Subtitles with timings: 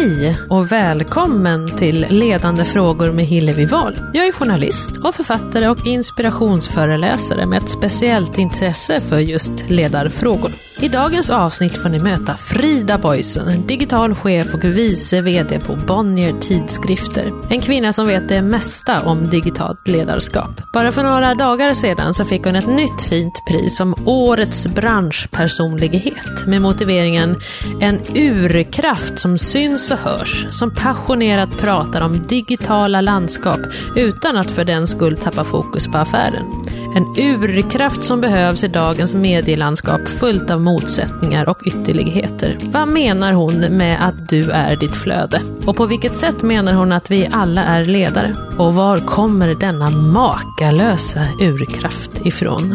[0.00, 3.98] Hej och välkommen till Ledande frågor med Hillevi Wahl.
[4.12, 10.52] Jag är journalist och författare och inspirationsföreläsare med ett speciellt intresse för just ledarfrågor.
[10.82, 16.32] I dagens avsnitt får ni möta Frida Boysen, digital chef och vice VD på Bonnier
[16.40, 17.32] Tidskrifter.
[17.50, 20.50] En kvinna som vet det mesta om digitalt ledarskap.
[20.74, 26.46] Bara för några dagar sedan så fick hon ett nytt fint pris som Årets branschpersonlighet
[26.46, 27.36] med motiveringen
[27.80, 33.60] En urkraft som syns och hörs, som passionerat pratar om digitala landskap
[33.96, 36.44] utan att för den skull tappa fokus på affären.
[36.94, 42.58] En urkraft som behövs i dagens medielandskap fullt av motsättningar och ytterligheter.
[42.60, 45.40] Vad menar hon med att du är ditt flöde?
[45.66, 48.34] Och på vilket sätt menar hon att vi alla är ledare?
[48.58, 52.72] Och var kommer denna makalösa urkraft ifrån?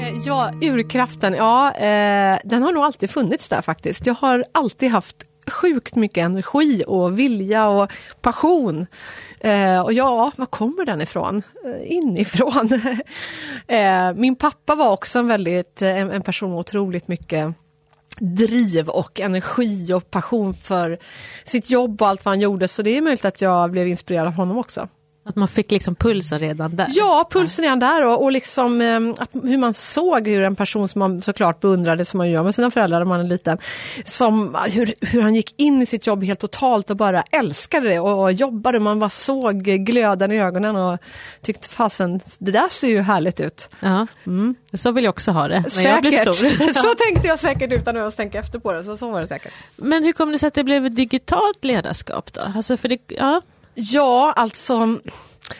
[0.00, 4.06] Eh, ja, urkraften, ja, eh, den har nog alltid funnits där faktiskt.
[4.06, 5.16] Jag har alltid haft
[5.50, 8.86] sjukt mycket energi och vilja och passion.
[9.40, 11.42] Eh, och ja, var kommer den ifrån?
[11.64, 12.72] Eh, inifrån.
[13.66, 17.54] eh, min pappa var också en, väldigt, eh, en, en person med otroligt mycket
[18.20, 20.98] driv och energi och passion för
[21.44, 22.68] sitt jobb och allt vad han gjorde.
[22.68, 24.88] Så det är möjligt att jag blev inspirerad av honom också.
[25.30, 26.86] Att man fick liksom pulsen redan där?
[26.90, 30.88] Ja, pulsen redan där och, och liksom, eh, att, hur man såg hur en person
[30.88, 33.58] som man såklart beundrade, som man gör med sina föräldrar när man är liten,
[34.04, 38.00] som, hur, hur han gick in i sitt jobb helt totalt och bara älskade det
[38.00, 38.80] och, och jobbade.
[38.80, 40.98] Man bara såg glöden i ögonen och
[41.42, 43.70] tyckte fasen, det där ser ju härligt ut.
[43.80, 44.54] Ja, mm.
[44.74, 45.92] så vill jag också ha det när säkert.
[45.92, 46.72] jag blir stor.
[46.82, 49.26] så tänkte jag säkert utan att ens tänka efter på det, så, så var det
[49.26, 49.52] säkert.
[49.76, 52.40] Men hur kom det sig att det blev digitalt ledarskap då?
[52.54, 53.40] Alltså för det, ja.
[53.74, 54.98] Ja, alltså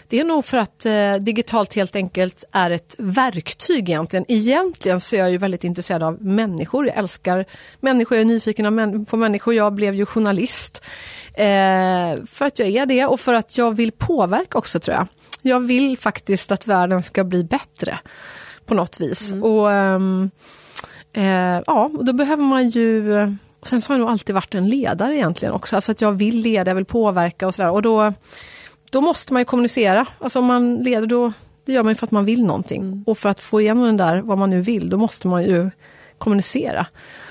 [0.08, 4.24] det är nog för att eh, digitalt helt enkelt är ett verktyg egentligen.
[4.28, 6.86] Egentligen så är jag ju väldigt intresserad av människor.
[6.86, 7.44] Jag älskar
[7.80, 9.54] människor, jag är nyfiken på människor.
[9.54, 10.82] Jag blev ju journalist
[11.34, 15.06] eh, för att jag är det och för att jag vill påverka också tror jag.
[15.42, 17.98] Jag vill faktiskt att världen ska bli bättre
[18.66, 19.32] på något vis.
[19.32, 19.44] Mm.
[19.44, 20.30] Och ehm,
[21.12, 23.12] eh, ja, och då behöver man ju
[23.60, 26.12] och sen så har jag nog alltid varit en ledare egentligen också, alltså att jag
[26.12, 27.70] vill leda, jag vill påverka och sådär.
[27.70, 28.12] Och då,
[28.90, 30.06] då måste man ju kommunicera.
[30.18, 31.32] Alltså om man leder då,
[31.64, 32.82] det gör man ju för att man vill någonting.
[32.82, 33.04] Mm.
[33.06, 35.70] Och för att få igenom den där, vad man nu vill, då måste man ju
[36.18, 36.86] kommunicera.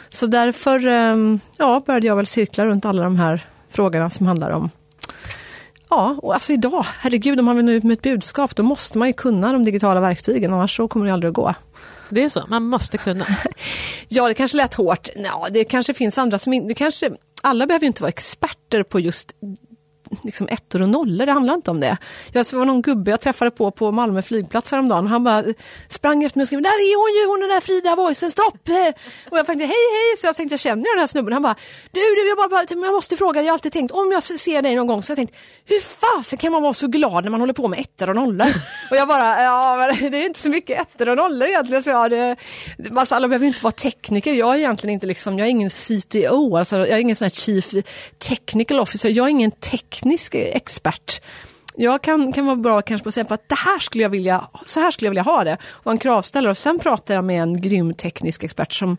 [0.10, 4.50] Så därför ehm, ja, började jag väl cirkla runt alla de här frågorna som handlar
[4.50, 4.70] om
[5.90, 8.98] Ja, och alltså idag, herregud, om man vill nå ut med ett budskap, då måste
[8.98, 11.54] man ju kunna de digitala verktygen, annars så kommer det aldrig att gå.
[12.10, 13.26] Det är så, man måste kunna.
[14.08, 15.10] ja, det kanske lät hårt.
[15.16, 16.74] Ja, det kanske finns andra som inte...
[16.74, 17.12] Kanske,
[17.42, 19.36] alla behöver ju inte vara experter på just
[20.24, 21.98] liksom ettor och nollor, det handlar inte om det.
[22.34, 25.08] Jag var någon gubbe jag träffade på på Malmö flygplats häromdagen.
[25.08, 25.44] Han bara
[25.90, 28.70] sprang efter mig och skrev, där är hon ju, hon den där Frida voicen, stopp!
[29.30, 31.34] Och jag tänkte, hej hej, så jag tänkte, jag känner den här snubben.
[31.34, 31.56] Han bara,
[31.92, 34.76] du, du jag, bara, jag måste fråga, jag har alltid tänkt, om jag ser dig
[34.76, 37.54] någon gång, så jag tänkt, hur fasen kan man vara så glad när man håller
[37.54, 38.48] på med ettor och nollor?
[38.92, 41.84] och jag bara, ja, det är inte så mycket ettor och nollor egentligen.
[41.84, 42.36] Så jag, det,
[42.96, 46.58] alltså, alla behöver inte vara tekniker, jag är egentligen inte liksom, jag är ingen CTO,
[46.58, 47.74] alltså, jag är ingen sån här chief
[48.18, 51.22] technical officer, jag är ingen tekniker teknisk expert.
[51.76, 54.48] Jag kan, kan vara bra kanske på att säga att det här skulle jag vilja,
[54.66, 57.42] så här skulle jag vilja ha det och en kravställare och sen pratar jag med
[57.42, 58.98] en grym teknisk expert som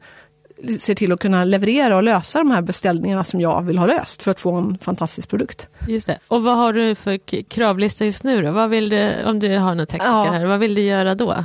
[0.78, 4.22] ser till att kunna leverera och lösa de här beställningarna som jag vill ha löst
[4.22, 5.68] för att få en fantastisk produkt.
[5.88, 6.18] Just det.
[6.28, 8.50] Och vad har du för kravlista just nu då?
[8.50, 10.30] Vad vill du, om du har någon tekniker ja.
[10.32, 11.44] här, vad vill du göra då?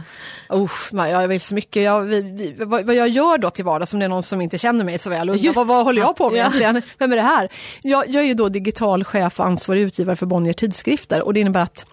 [0.54, 1.84] Usch, jag vill så mycket.
[1.84, 4.42] Jag, vi, vi, vad, vad, jag gör då till vardags, om det är någon som
[4.42, 6.42] inte känner mig så väl, Just, vad, vad håller jag på med ja.
[6.42, 6.82] egentligen?
[6.98, 7.50] Vem är det här?
[7.82, 11.40] Jag, jag är ju då digital chef och ansvarig utgivare för Bonnier Tidskrifter och det
[11.40, 11.86] innebär att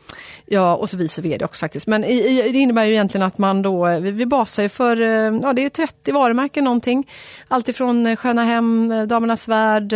[0.46, 1.86] Ja, och så vice vd också faktiskt.
[1.86, 4.96] Men i, i, det innebär ju egentligen att man då, vi, vi basar ju för,
[5.42, 7.08] ja det är 30 varumärken någonting.
[7.48, 9.94] Alltifrån Sköna Hem, Damernas Värld,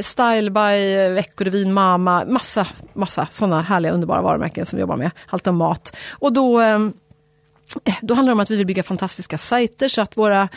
[0.00, 5.10] Style by Veckorevyn, Mama, massa, massa sådana härliga underbara varumärken som vi jobbar med.
[5.28, 5.96] Allt om mat.
[6.10, 6.60] Och då
[8.02, 10.48] då handlar det om att vi vill bygga fantastiska sajter så att våra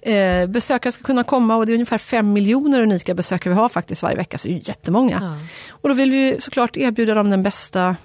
[0.00, 3.68] eh, besökare ska kunna komma och det är ungefär fem miljoner unika besökare vi har
[3.68, 5.18] faktiskt varje vecka, så det är jättemånga.
[5.22, 5.36] Ja.
[5.70, 7.96] Och då vill vi såklart erbjuda dem den bästa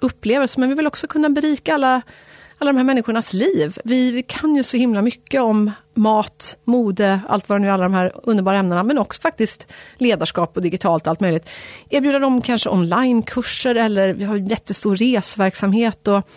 [0.00, 2.02] upplevelsen men vi vill också kunna berika alla,
[2.58, 3.76] alla de här människornas liv.
[3.84, 7.72] Vi, vi kan ju så himla mycket om mat, mode, allt vad det nu är,
[7.72, 11.48] alla de här underbara ämnena men också faktiskt ledarskap och digitalt allt möjligt.
[11.90, 16.28] Erbjuda dem kanske onlinekurser eller vi har jättestor resverksamhet och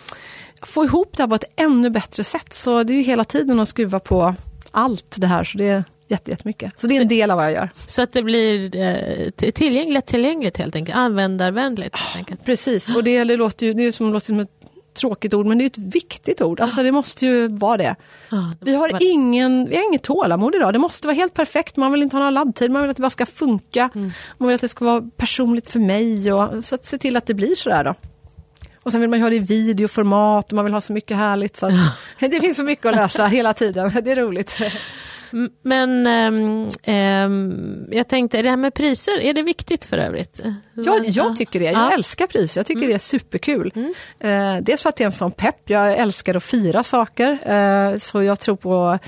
[0.66, 2.52] få ihop det här på ett ännu bättre sätt.
[2.52, 4.34] Så det är ju hela tiden att skruva på
[4.70, 5.44] allt det här.
[5.44, 6.78] Så det är jättemycket.
[6.78, 7.70] Så det är en del av vad jag gör.
[7.74, 11.96] Så att det blir eh, tillgängligt, tillgängligt helt enkelt, användarvänligt.
[11.96, 12.44] Helt enkelt.
[12.44, 14.50] Precis, och det, det låter ju det är som, låter som ett
[14.96, 16.60] tråkigt ord, men det är ett viktigt ord.
[16.60, 17.96] Alltså det måste ju vara det.
[18.60, 20.72] Vi har, ingen, vi har inget tålamod idag.
[20.72, 21.76] Det måste vara helt perfekt.
[21.76, 22.70] Man vill inte ha några laddtid.
[22.70, 23.90] Man vill att det bara ska funka.
[23.94, 24.12] Mm.
[24.38, 26.32] Man vill att det ska vara personligt för mig.
[26.32, 27.94] Och, så att se till att det blir sådär då.
[28.86, 31.56] Och sen vill man ha det i videoformat och man vill ha så mycket härligt.
[31.56, 31.70] Så
[32.18, 33.92] det finns så mycket att lösa hela tiden.
[34.02, 34.58] Det är roligt.
[35.62, 40.40] Men ähm, ähm, jag tänkte, det här med priser, är det viktigt för övrigt?
[40.74, 41.64] Ja, jag tycker det.
[41.64, 41.92] Jag ja.
[41.92, 42.58] älskar priser.
[42.58, 42.88] Jag tycker mm.
[42.88, 43.72] det är superkul.
[43.74, 43.94] Mm.
[44.20, 45.70] Eh, dels för att det är en sån pepp.
[45.70, 47.38] Jag älskar att fira saker.
[47.52, 48.98] Eh, så jag tror på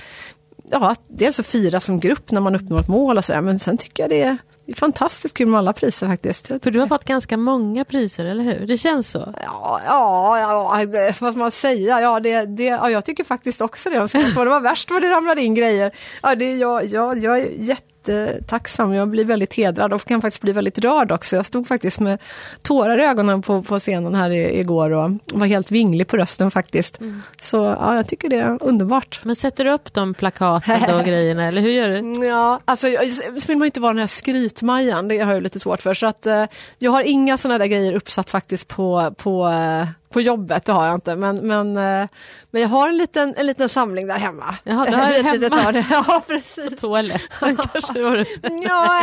[0.71, 3.41] ja, dels att fira som grupp när man uppnår ett mål och sådär.
[3.41, 4.39] Men sen tycker jag det är
[4.69, 6.47] det är fantastiskt kul med alla priser faktiskt.
[6.47, 8.67] För du har fått ganska många priser, eller hur?
[8.67, 9.35] Det känns så?
[9.45, 12.01] Ja, ja, ja vad ska man säga?
[12.01, 14.13] Ja, det, det, ja, jag tycker faktiskt också det.
[14.13, 15.93] Det var värst vad det ramlade in grejer.
[16.23, 18.95] Ja, det, jag, jag, jag är jätte jättetacksam.
[18.95, 21.37] Jag blir väldigt hedrad och kan faktiskt bli väldigt rörd också.
[21.37, 22.19] Jag stod faktiskt med
[22.63, 26.51] tårar i ögonen på, på scenen här i, igår och var helt vinglig på rösten
[26.51, 27.01] faktiskt.
[27.01, 27.23] Mm.
[27.41, 29.21] Så ja, jag tycker det är underbart.
[29.23, 32.27] Men sätter du upp de plakaten och grejerna eller hur gör du?
[32.27, 33.03] Ja, alltså jag
[33.47, 35.95] vill man inte vara den här skrytmajan, det har jag lite svårt för.
[35.95, 36.45] Så att eh,
[36.79, 40.87] jag har inga sådana där grejer uppsatt faktiskt på, på eh, på jobbet, det har
[40.87, 42.09] jag inte, men, men, eh,
[42.51, 44.55] men jag har en liten, en liten samling där hemma.
[44.65, 45.03] Jaha, du har
[45.73, 45.85] hemma?
[45.91, 46.71] Ja, precis.
[46.71, 48.25] På toaletten kanske?
[48.63, 49.03] ja,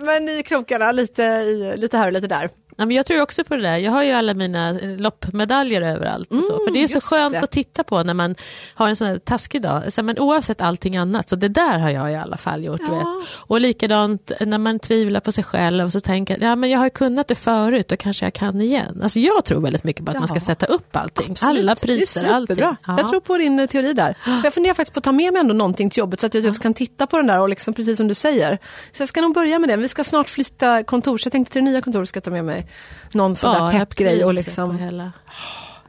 [0.00, 1.44] men i krokarna lite,
[1.76, 2.50] lite här och lite där.
[2.82, 3.76] Ja, men jag tror också på det där.
[3.76, 6.32] Jag har ju alla mina loppmedaljer överallt.
[6.32, 6.52] Och så.
[6.52, 7.40] Mm, för det är så skönt det.
[7.40, 8.34] att titta på när man
[8.74, 9.92] har en sån här taskig dag.
[9.92, 12.80] Så, men oavsett allting annat, så det där har jag i alla fall gjort.
[12.88, 12.94] Ja.
[12.94, 13.28] Vet.
[13.30, 16.88] Och likadant när man tvivlar på sig själv och så tänker ja, men jag har
[16.88, 19.00] kunnat det förut och kanske jag kan igen.
[19.02, 20.20] Alltså, jag tror väldigt mycket på att ja.
[20.20, 21.30] man ska sätta upp allting.
[21.30, 21.60] Absolut.
[21.60, 22.56] Alla priser, allting.
[22.58, 22.76] Ja.
[22.86, 24.16] Jag tror på din teori där.
[24.44, 26.44] Jag funderar faktiskt på att ta med mig ändå någonting till jobbet så att jag
[26.44, 28.58] just kan titta på den där och liksom, precis som du säger.
[28.92, 29.76] Så jag ska nog börja med det.
[29.76, 32.30] Vi ska snart flytta kontor, så jag tänkte till det nya kontoret ska jag ta
[32.30, 32.66] med mig
[33.12, 35.12] någon sån ja, där peppgrej och liksom hela...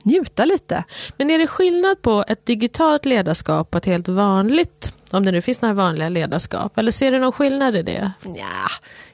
[0.04, 0.84] njuta lite.
[1.18, 5.42] Men är det skillnad på ett digitalt ledarskap och ett helt vanligt om det nu
[5.42, 8.12] finns några vanliga ledarskap, eller ser du någon skillnad i det?
[8.24, 8.70] Ja,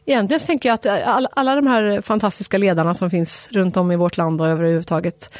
[0.05, 3.95] egentligen tänker jag att alla, alla de här fantastiska ledarna som finns runt om i
[3.95, 5.33] vårt land och överhuvudtaget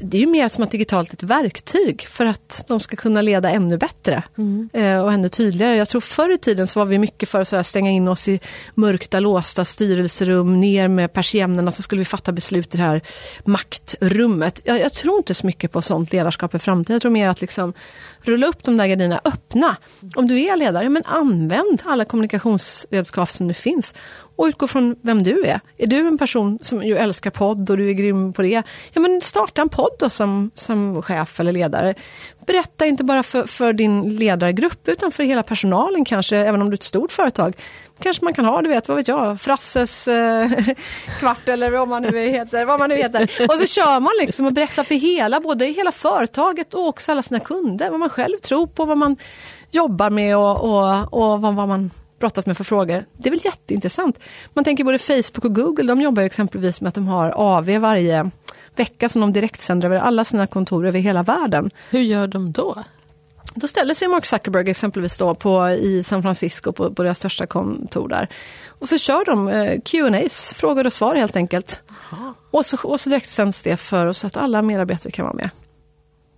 [0.00, 3.50] det är ju mer som ett digitalt ett verktyg för att de ska kunna leda
[3.50, 4.70] ännu bättre mm.
[4.72, 5.76] eh, och ännu tydligare.
[5.76, 8.40] Jag tror förr i tiden så var vi mycket för att stänga in oss i
[8.74, 13.02] mörkta låsta styrelserum, ner med persiennerna så skulle vi fatta beslut i det här
[13.44, 14.60] maktrummet.
[14.64, 16.94] Jag, jag tror inte så mycket på sånt ledarskap i framtiden.
[16.94, 17.72] Jag tror mer att liksom
[18.20, 19.76] rulla upp de där gardinerna, öppna.
[20.16, 23.94] Om du är ledare, men använd alla kommunikationsredskap som nu finns
[24.38, 25.60] och utgå från vem du är.
[25.78, 28.62] Är du en person som ju älskar podd och du är grym på det,
[28.92, 31.94] ja men starta en podd då som, som chef eller ledare.
[32.46, 36.74] Berätta inte bara för, för din ledargrupp utan för hela personalen kanske, även om du
[36.74, 37.56] är ett stort företag.
[38.02, 40.50] Kanske man kan ha, du vet, vad vet jag, Frasses eh,
[41.18, 42.64] kvart eller vad man nu heter.
[42.64, 43.22] Vad man nu heter.
[43.48, 47.22] Och så kör man liksom och berättar för hela, både hela företaget och också alla
[47.22, 49.16] sina kunder, vad man själv tror på, vad man
[49.70, 53.04] jobbar med och, och, och vad, vad man brottas med för frågor.
[53.16, 54.20] Det är väl jätteintressant.
[54.54, 58.30] Man tänker både Facebook och Google, de jobbar exempelvis med att de har AV varje
[58.76, 61.70] vecka som de direktsänder över alla sina kontor över hela världen.
[61.90, 62.84] Hur gör de då?
[63.54, 67.46] Då ställer sig Mark Zuckerberg exempelvis då på, i San Francisco på, på deras största
[67.46, 68.28] kontor där.
[68.68, 71.82] Och så kör de eh, Q&As, frågor och svar helt enkelt.
[72.50, 75.50] Och så, och så direktsänds det för oss att alla medarbetare kan vara med.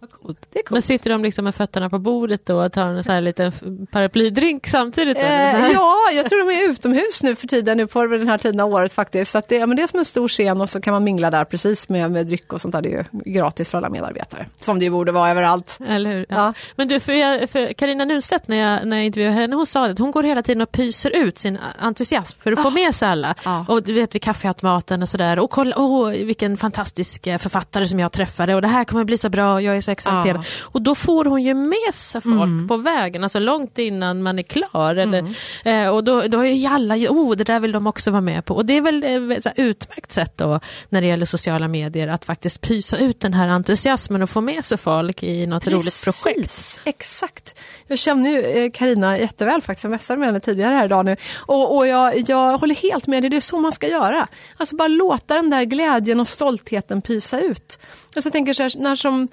[0.06, 0.46] Coolt.
[0.52, 0.70] Det är coolt.
[0.70, 3.52] Men sitter de liksom med fötterna på bordet då och tar en så här liten
[3.92, 5.16] paraplydrink samtidigt?
[5.18, 8.60] Eh, ja, jag tror de är utomhus nu för tiden, nu på den här tiden
[8.60, 9.30] av året faktiskt.
[9.30, 11.30] Så det, ja, men det är som en stor scen och så kan man mingla
[11.30, 12.82] där precis med, med dryck och sånt där.
[12.82, 14.46] Det är ju gratis för alla medarbetare.
[14.60, 15.78] Som det borde vara överallt.
[15.88, 16.26] Eller hur?
[16.28, 16.36] Ja.
[16.36, 16.54] ja.
[16.76, 20.10] Men du, för Carina Nunstedt när jag, när jag intervjuade henne, hon sa att hon
[20.10, 22.62] går hela tiden och pyser ut sin entusiasm för att oh.
[22.62, 22.70] få ah.
[22.70, 23.34] med sig alla.
[23.46, 23.70] Oh.
[23.70, 25.38] Och du vet vid kaffeautomaten och sådär.
[25.38, 29.18] Och kolla, oh, vilken fantastisk eh, författare som jag träffade och det här kommer bli
[29.18, 30.40] så bra, jag är så exalterad.
[30.40, 30.44] Ah.
[30.62, 32.68] Och då får hon ju med sig folk mm.
[32.68, 34.96] på vägen, alltså långt innan man är klar.
[34.96, 35.34] Eller, mm.
[35.64, 38.44] eh, och då, då är ju alla, oh det där vill de också vara med
[38.44, 38.54] på.
[38.54, 42.24] Och det är väl ett eh, utmärkt sätt då när det gäller sociala medier att
[42.24, 46.06] faktiskt pysa ut den här entusiasmen och få med sig folk i något Precis.
[46.06, 46.80] roligt projekt.
[46.84, 47.60] Exakt.
[47.86, 51.16] Jag känner ju Karina eh, jätteväl faktiskt, jag mässade med henne tidigare här idag nu.
[51.36, 54.28] Och, och jag, jag håller helt med dig, det är så man ska göra.
[54.56, 57.78] Alltså bara låta den där glädjen och stoltheten pysa ut.
[58.16, 59.28] Och så tänker jag så här, när som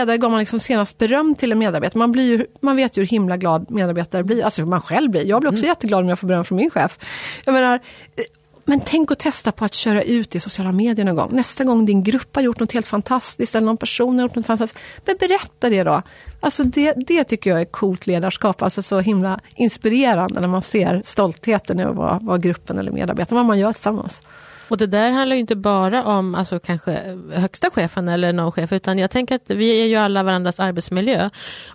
[0.00, 1.98] ledare gav man liksom senast beröm till en medarbetare.
[1.98, 4.44] Man, blir ju, man vet ju hur himla glad medarbetare blir.
[4.44, 5.26] Alltså man själv blir.
[5.26, 5.68] Jag blir också mm.
[5.68, 6.98] jätteglad om jag får beröm från min chef.
[7.44, 8.24] Jag menar, eh,
[8.64, 11.28] men tänk att testa på att köra ut i sociala medier någon gång.
[11.32, 14.46] Nästa gång din grupp har gjort något helt fantastiskt eller någon person har gjort något
[14.46, 14.84] fantastiskt.
[15.06, 16.02] Men berätta det då.
[16.40, 18.62] Alltså det, det tycker jag är coolt ledarskap.
[18.62, 23.46] Alltså så himla inspirerande när man ser stoltheten över vad, vad gruppen eller medarbetarna, vad
[23.46, 24.22] man gör tillsammans.
[24.70, 28.72] Och det där handlar ju inte bara om alltså, kanske högsta chefen eller någon chef,
[28.72, 31.30] utan jag tänker att vi är ju alla varandras arbetsmiljö.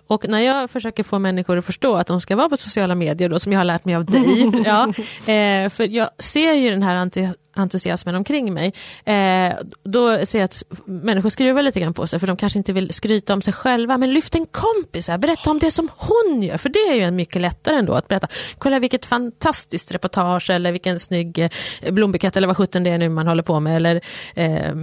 [0.06, 3.28] Och när jag försöker få människor att förstå att de ska vara på sociala medier,
[3.28, 4.82] då, som jag har lärt mig av dig, ja,
[5.32, 6.96] eh, för jag ser ju den här
[7.58, 8.72] entusiasmen omkring mig.
[9.04, 9.52] Eh,
[9.84, 12.92] då ser jag att människor skruvar lite grann på sig för de kanske inte vill
[12.92, 13.98] skryta om sig själva.
[13.98, 16.56] Men lyft en kompis, här, berätta om det som hon gör.
[16.56, 18.26] För det är ju mycket lättare ändå att berätta.
[18.58, 23.08] Kolla vilket fantastiskt reportage eller vilken snygg eh, blombukett eller vad sjutton det är nu
[23.08, 23.76] man håller på med.
[23.76, 24.00] Eller
[24.34, 24.74] eh,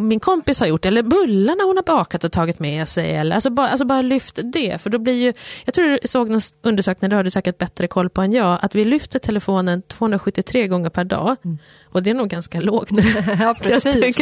[0.00, 0.88] min kompis har gjort det.
[0.88, 3.16] eller bullarna hon har bakat och tagit med sig.
[3.16, 4.82] Eller, alltså, bara, alltså bara lyft det.
[4.82, 5.32] För då blir ju,
[5.64, 8.58] jag tror du såg någon undersökning, det har du säkert bättre koll på än jag,
[8.62, 11.36] att vi lyfter telefonen 273 gånger per dag.
[11.44, 11.58] Mm.
[11.96, 12.90] Och det är nog ganska lågt.
[13.40, 14.20] ja, precis.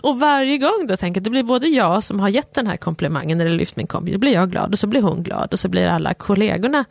[0.00, 2.76] Och varje gång då tänker jag, det blir både jag som har gett den här
[2.76, 5.58] komplimangen eller lyft min kompis, då blir jag glad och så blir hon glad och
[5.58, 6.84] så blir alla kollegorna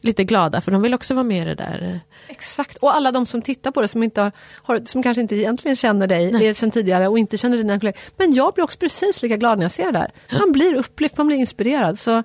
[0.00, 2.00] lite glada för de vill också vara med i det där.
[2.28, 5.76] Exakt, och alla de som tittar på det som, inte har, som kanske inte egentligen
[5.76, 6.54] känner dig Nej.
[6.54, 8.00] sen tidigare och inte känner dina kollegor.
[8.16, 10.10] Men jag blir också precis lika glad när jag ser det här.
[10.38, 11.98] Man blir upplyft, man blir inspirerad.
[11.98, 12.22] Så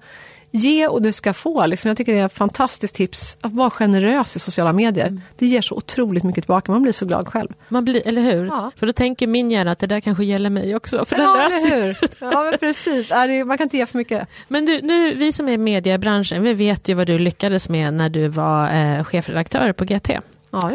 [0.54, 1.66] ge och du ska få.
[1.66, 1.90] Liksom.
[1.90, 5.08] Jag tycker det är ett fantastiskt tips att vara generös i sociala medier.
[5.08, 5.22] Mm.
[5.38, 7.50] Det ger så otroligt mycket tillbaka, man blir så glad själv.
[7.68, 8.46] Man blir, eller hur?
[8.46, 8.72] Ja.
[8.76, 11.06] För då tänker min hjärna att det där kanske gäller mig också.
[11.06, 11.98] För ja, eller hur?
[12.20, 13.12] ja, men precis.
[13.46, 14.28] Man kan inte ge för mycket.
[14.48, 17.94] Men du, nu, vi som är i mediebranschen, vi vet ju vad du lyckades med
[17.94, 20.10] när du var eh, chefredaktör på GT.
[20.54, 20.72] Ja,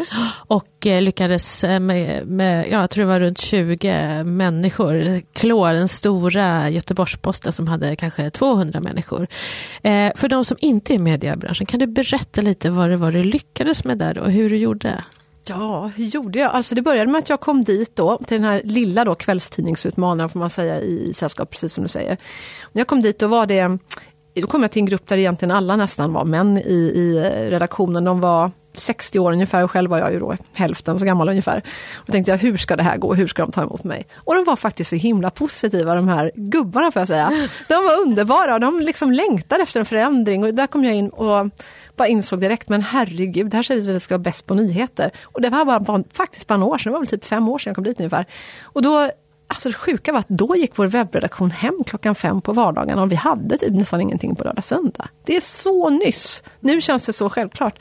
[0.47, 5.87] Och eh, lyckades med, med, ja, jag tror det var runt 20 människor klå den
[5.87, 9.27] stora Göteborgs-Posten som hade kanske 200 människor.
[9.81, 13.11] Eh, för de som inte är i mediebranschen, kan du berätta lite vad det var
[13.11, 15.03] du lyckades med där och hur du gjorde?
[15.47, 16.51] Ja, hur gjorde jag?
[16.51, 20.29] Alltså det började med att jag kom dit då, till den här lilla då, kvällstidningsutmanaren
[20.29, 22.17] får man säga i sällskap, precis som du säger.
[22.71, 23.77] När jag kom dit då var det
[24.41, 27.19] då kom jag till en grupp där egentligen alla nästan var män i, i
[27.49, 28.03] redaktionen.
[28.03, 31.63] De var 60 år ungefär och själv var jag ju då hälften så gammal ungefär.
[31.95, 33.13] Och tänkte jag, hur ska det här gå?
[33.13, 34.07] Hur ska de ta emot mig?
[34.13, 37.31] Och de var faktiskt så himla positiva de här gubbarna får jag säga.
[37.67, 41.09] De var underbara och de liksom längtade efter en förändring och där kom jag in
[41.09, 41.49] och
[41.95, 44.53] bara insåg direkt, men herregud, det här säger vi att vi ska vara bäst på
[44.53, 45.11] nyheter.
[45.23, 47.49] Och det var bara, bara, faktiskt bara några år sedan, det var väl typ fem
[47.49, 48.25] år sedan jag kom dit ungefär.
[48.63, 49.09] Och då
[49.51, 53.11] Alltså det sjuka var att då gick vår webbredaktion hem klockan fem på vardagarna och
[53.11, 55.09] vi hade typ nästan ingenting på lördag söndag.
[55.25, 56.43] Det är så nyss.
[56.59, 57.79] Nu känns det så självklart.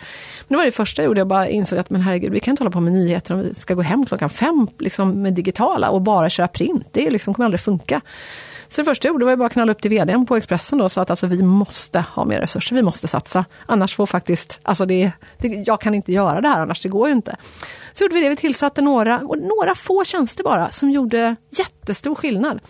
[0.48, 2.52] Men det var det första jag gjorde, jag bara insåg att men herregud, vi kan
[2.52, 5.90] inte hålla på med nyheter om vi ska gå hem klockan fem liksom med digitala
[5.90, 6.88] och bara köra print.
[6.92, 8.00] Det liksom, kommer aldrig funka.
[8.68, 10.92] Så det första jag gjorde var bara att knalla upp till vdn på Expressen och
[10.92, 13.44] sa att alltså, vi måste ha mer resurser, vi måste satsa.
[13.66, 17.08] Annars får faktiskt, alltså det, det, jag kan inte göra det här annars, det går
[17.08, 17.36] ju inte.
[17.92, 22.60] Så gjorde vi det, vi tillsatte några, några få tjänster bara som gjorde jättestor skillnad.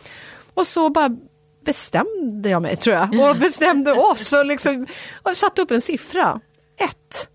[0.54, 1.16] Och så bara
[1.64, 4.86] bestämde jag mig tror jag och bestämde oss och, liksom,
[5.22, 6.40] och satte upp en siffra.
[6.80, 7.28] Ett.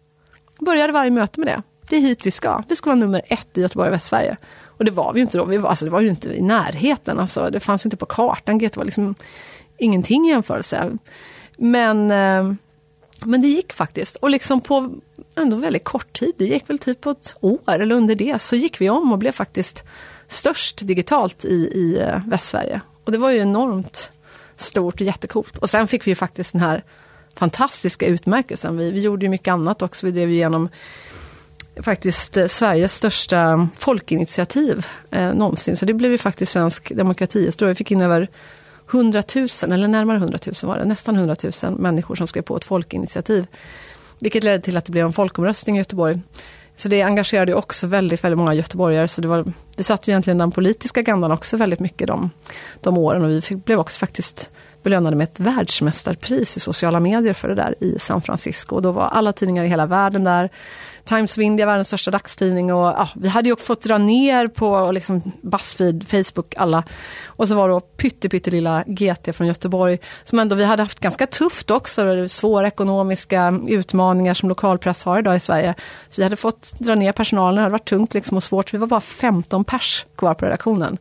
[0.60, 1.64] Började varje möte med det.
[1.90, 2.64] Det är hit vi ska.
[2.70, 4.38] Vi ska vara nummer ett i Göteborg och Västsverige.
[4.84, 5.46] Och det var vi inte då.
[5.46, 7.20] Vi var, alltså, det var ju inte i närheten.
[7.20, 8.58] Alltså, det fanns inte på kartan.
[8.58, 9.16] GT var liksom
[9.78, 10.98] ingenting i jämförelse.
[11.58, 12.54] Men, eh,
[13.26, 14.16] men det gick faktiskt.
[14.16, 14.90] Och liksom på
[15.36, 18.56] ändå väldigt kort tid, det gick väl typ på ett år eller under det, så
[18.56, 19.84] gick vi om och blev faktiskt
[20.28, 22.82] störst digitalt i, i eh, Västsverige.
[23.04, 24.12] Och det var ju enormt
[24.56, 25.58] stort och jättekult.
[25.58, 26.84] Och sen fick vi ju faktiskt den här
[27.36, 28.78] fantastiska utmärkelsen.
[28.78, 30.06] Vi, vi gjorde ju mycket annat också.
[30.06, 30.70] Vi drev igenom
[31.82, 35.78] faktiskt eh, Sveriges största folkinitiativ eh, någonsin.
[35.78, 37.70] Så det blev ju faktiskt svensk demokratihistoria.
[37.70, 38.28] Vi fick in över
[38.92, 42.58] 100 000, eller närmare 100 000 var det, nästan 100 000 människor som skrev på
[42.58, 43.48] ett folkinitiativ.
[44.20, 46.20] Vilket ledde till att det blev en folkomröstning i Göteborg.
[46.76, 49.08] Så det engagerade också väldigt, väldigt många göteborgare.
[49.08, 52.30] Så det, var, det satt ju egentligen den politiska agendan också väldigt mycket de,
[52.82, 53.24] de åren.
[53.24, 54.52] Och vi fick, blev också faktiskt
[54.84, 58.76] belönade med ett världsmästarpris i sociala medier för det där i San Francisco.
[58.76, 60.50] Och då var alla tidningar i hela världen där.
[61.06, 62.74] Times of India, världens största dagstidning.
[62.74, 66.84] Och, ja, vi hade ju fått dra ner på liksom, Buzzfeed, Facebook, alla.
[67.26, 70.00] Och så var det pytte, pyttelilla GT från Göteborg.
[70.24, 75.36] Som ändå, vi hade haft ganska tufft också, svåra ekonomiska utmaningar som lokalpress har idag
[75.36, 75.76] i Sverige.
[76.10, 78.74] Så vi hade fått dra ner personalen, det hade varit tungt liksom och svårt.
[78.74, 80.98] Vi var bara 15 pers kvar på redaktionen.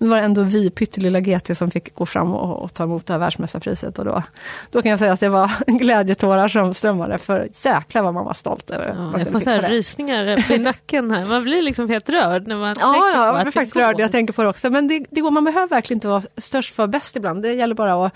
[0.00, 3.12] Det var ändå vi, pyttelilla GT, som fick gå fram och, och ta emot det
[3.12, 3.98] här världsmästarpriset.
[3.98, 4.22] Och då,
[4.70, 8.34] då kan jag säga att det var glädjetårar som strömmade, för jäklar vad man var
[8.34, 8.94] stolt över.
[8.98, 12.56] Ja, jag får så här rysningar i nacken här, man blir liksom helt rörd när
[12.56, 14.70] man ja, tänker ja, på jag blir faktiskt rörd, jag tänker på det också.
[14.70, 17.74] Men det, det går, man behöver verkligen inte vara störst för bäst ibland, det gäller
[17.74, 18.12] bara att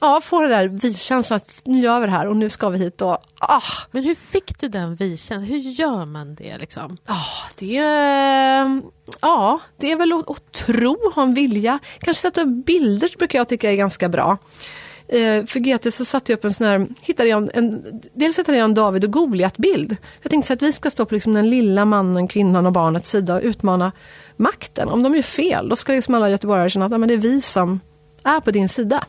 [0.00, 2.78] ja, få det där vi-känslan att nu gör vi det här och nu ska vi
[2.78, 3.02] hit.
[3.02, 3.62] Och, ah.
[3.90, 5.42] Men hur fick du den vi-känslan?
[5.42, 6.58] Hur gör man det?
[6.58, 6.96] Liksom?
[7.06, 7.74] Ah, det,
[9.20, 11.78] ja, det är väl att, att tro, ha en vilja.
[11.98, 14.38] Kanske sätta upp bilder brukar jag tycka är ganska bra.
[15.12, 18.38] Eh, för GT så satte jag upp en sån här, hittade jag en, en dels
[18.38, 19.96] hittade jag en David och Goliat-bild.
[20.22, 23.10] Jag tänkte så att vi ska stå på liksom den lilla mannen, kvinnan och barnets
[23.10, 23.92] sida och utmana
[24.36, 24.88] makten.
[24.88, 27.18] Om de gör fel, då ska liksom alla göteborgare känna att ja, men det är
[27.18, 27.80] vi som
[28.24, 29.04] är på din sida.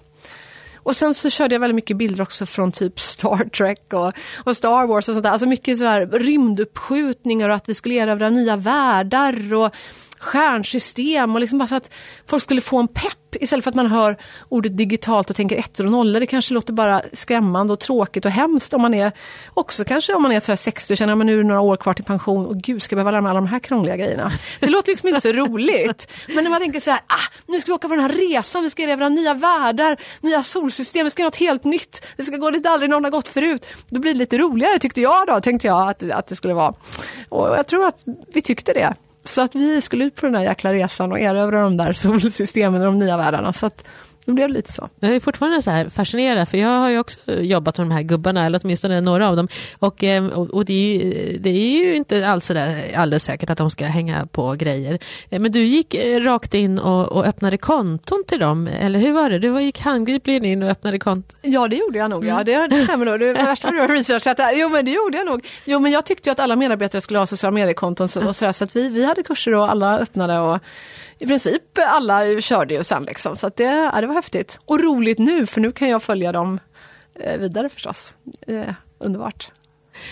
[0.83, 4.57] Och sen så körde jag väldigt mycket bilder också från typ Star Trek och, och
[4.57, 5.31] Star Wars och sånt där.
[5.31, 9.75] Alltså mycket sådär rymduppskjutningar och att vi skulle erövra nya världar och
[10.21, 11.89] stjärnsystem och liksom bara för att
[12.25, 14.17] folk skulle få en pepp istället för att man hör
[14.49, 16.19] ordet digitalt och tänker ettor och nollor.
[16.19, 19.11] Det kanske låter bara skrämmande och tråkigt och hemskt om man är
[19.53, 21.77] också kanske om man är sådär 60 och känner att nu är det några år
[21.77, 24.31] kvar till pension och gud ska jag behöva lära mig alla de här krångliga grejerna.
[24.59, 26.07] Det låter liksom inte så roligt.
[26.35, 28.63] Men när man tänker så här, ah, nu ska vi åka på den här resan,
[28.63, 32.37] vi ska erövra nya världar, nya solsystem, vi ska göra något helt nytt, vi ska
[32.37, 33.65] gå dit aldrig någon har gått förut.
[33.89, 36.73] Då blir det lite roligare tyckte jag då, tänkte jag att, att det skulle vara.
[37.29, 38.95] Och jag tror att vi tyckte det.
[39.23, 42.81] Så att vi skulle ut på den där jäkla resan och erövra de där solsystemen
[42.81, 43.53] och de nya världarna.
[43.53, 43.87] Så att
[44.25, 44.89] då blev det lite så.
[44.99, 48.01] Jag är fortfarande så här fascinerad, för jag har ju också jobbat med de här
[48.01, 49.47] gubbarna, eller åtminstone några av dem.
[49.79, 53.23] Och, eh, och, och det, är ju, det, är ju, inte alls så där alldeles
[53.23, 54.99] säkert att de ska hänga på grejer.
[55.29, 59.11] Eh, men du gick eh, rakt in och, och öppnade konton till dem, eller hur
[59.13, 59.39] var det?
[59.39, 61.37] Du gick handgripligen in och öppnade konton.
[61.41, 62.25] Ja, det gjorde jag nog.
[62.25, 62.41] Ja.
[62.41, 62.69] Mm.
[62.69, 63.19] Det, stämmer nog.
[63.19, 64.39] Det värsta du har researchat.
[64.53, 65.47] Jo, men det gjorde jag nog.
[65.65, 68.63] Jo, men jag tyckte att alla medarbetare skulle ha sociala mediekonton så, och sådär, så
[68.63, 70.59] att vi, vi hade kurser och alla öppnade och
[71.21, 73.35] i princip alla körde ju sen liksom.
[73.35, 74.59] Så det, ja, det var häftigt.
[74.65, 76.59] Och roligt nu, för nu kan jag följa dem
[77.19, 78.15] eh, vidare förstås.
[78.47, 79.51] Eh, underbart.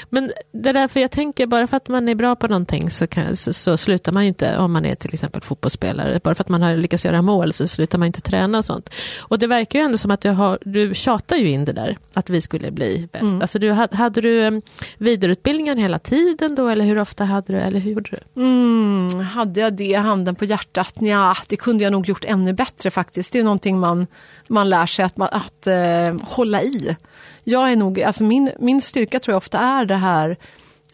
[0.10, 3.08] Men det där, för jag tänker bara för att man är bra på någonting så,
[3.08, 6.50] kan, så, så, slutar man inte, om man är till exempel fotbollsspelare, bara för att
[6.50, 8.90] man har lyckats göra mål så slutar man inte träna och sånt.
[9.20, 11.98] Och det verkar ju ändå som att du, har, du tjatar ju in det där,
[12.14, 13.24] att vi skulle bli bäst.
[13.24, 13.42] Mm.
[13.42, 14.62] Alltså du, hade du um,
[14.98, 18.42] vidareutbildningen hela tiden då, eller hur ofta hade du, eller hur gjorde du?
[18.42, 20.94] Mm, hade jag det, handen på hjärtat?
[21.00, 23.34] Ja, det kunde jag nog gjort ännu bättre faktiskt.
[23.34, 24.08] Det är någonting man,
[24.48, 26.96] man lär sig att, att, att uh, hålla i
[27.44, 30.38] jag är nog, alltså min, min styrka tror jag ofta är det här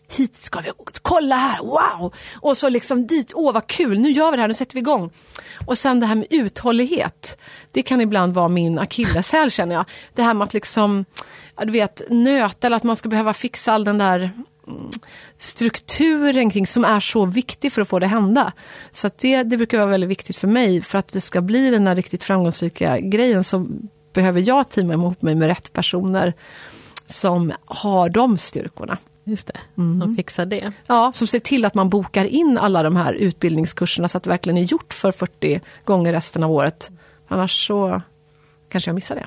[0.07, 0.71] hit ska vi,
[1.01, 2.13] kolla här, wow!
[2.35, 4.79] Och så liksom dit, åh vad kul, nu gör vi det här, nu sätter vi
[4.79, 5.09] igång.
[5.65, 7.37] Och sen det här med uthållighet,
[7.71, 9.85] det kan ibland vara min akilleshäl känner jag.
[10.15, 11.05] Det här med att liksom,
[11.63, 14.19] du vet, nöta eller att man ska behöva fixa all den där
[14.67, 14.89] mm,
[15.37, 18.53] strukturen kring som är så viktig för att få det hända.
[18.91, 21.87] Så det, det brukar vara väldigt viktigt för mig för att det ska bli den
[21.87, 23.67] här riktigt framgångsrika grejen så
[24.15, 26.33] behöver jag teama ihop mig med rätt personer
[27.05, 28.97] som har de styrkorna.
[29.23, 30.01] Just det, mm.
[30.01, 30.71] som fixar det.
[30.87, 34.29] Ja, som ser till att man bokar in alla de här utbildningskurserna så att det
[34.29, 36.91] verkligen är gjort för 40 gånger resten av året.
[37.27, 38.01] Annars så
[38.71, 39.25] kanske jag missar det.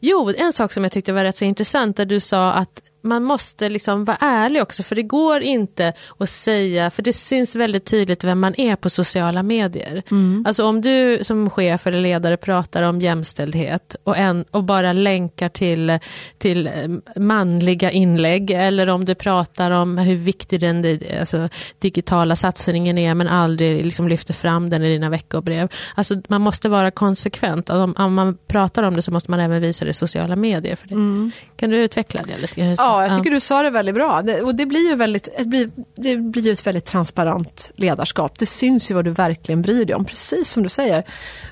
[0.00, 3.22] Jo, en sak som jag tyckte var rätt så intressant där du sa att man
[3.22, 7.84] måste liksom vara ärlig också för det går inte att säga, för det syns väldigt
[7.84, 10.02] tydligt vem man är på sociala medier.
[10.10, 10.44] Mm.
[10.46, 15.48] Alltså om du som chef eller ledare pratar om jämställdhet och, en, och bara länkar
[15.48, 15.98] till,
[16.38, 16.72] till eh,
[17.16, 23.28] manliga inlägg eller om du pratar om hur viktig den alltså, digitala satsningen är men
[23.28, 25.68] aldrig liksom lyfter fram den i dina veckobrev.
[25.94, 27.70] Alltså man måste vara konsekvent.
[27.70, 30.76] Om, om man pratar om det så måste man även visa det i sociala medier.
[30.76, 30.94] För det.
[30.94, 31.30] Mm.
[31.56, 32.60] Kan du utveckla det lite?
[32.78, 34.22] Ja, jag tycker du sa det väldigt bra.
[34.22, 38.38] Det, och det blir ju väldigt, det blir, det blir ju ett väldigt transparent ledarskap.
[38.38, 41.04] Det syns ju vad du verkligen bryr dig om, precis som du säger.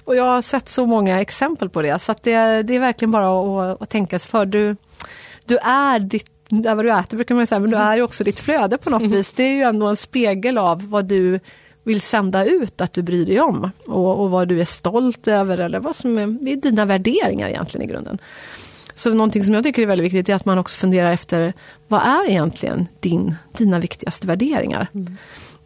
[0.05, 3.11] Och jag har sett så många exempel på det, så att det, det är verkligen
[3.11, 4.47] bara att, att tänka sig för.
[4.47, 4.77] Du,
[5.47, 8.03] du är ditt det är vad du äter brukar man säga, men du är ju
[8.03, 9.13] också ditt flöde på något mm.
[9.13, 9.33] vis.
[9.33, 11.41] Det är ju ändå en spegel av vad du
[11.85, 15.59] vill sända ut att du bryr dig om och, och vad du är stolt över
[15.59, 18.19] eller vad som är, är dina värderingar egentligen i grunden.
[18.95, 21.53] Så någonting som jag tycker är väldigt viktigt är att man också funderar efter
[21.89, 24.89] vad är egentligen din, dina viktigaste värderingar?
[24.95, 25.17] Mm.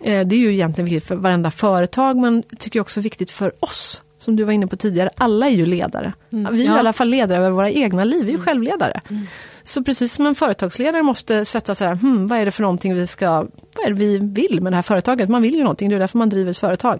[0.04, 4.02] Eh, det är ju egentligen viktigt för varenda företag men tycker också viktigt för oss
[4.18, 6.12] som du var inne på tidigare, alla är ju ledare.
[6.32, 6.54] Mm.
[6.54, 6.76] Vi är ja.
[6.76, 8.44] i alla fall ledare över våra egna liv, vi är ju mm.
[8.46, 9.00] självledare.
[9.10, 9.26] Mm.
[9.62, 12.94] Så precis som en företagsledare måste sätta sig här, hmm, vad är det för någonting
[12.94, 13.30] vi ska,
[13.76, 15.28] vad är det vi vill med det här företaget?
[15.28, 16.98] Man vill ju någonting, det är därför man driver ett företag